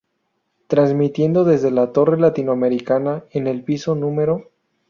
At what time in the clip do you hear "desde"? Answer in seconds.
1.43-1.69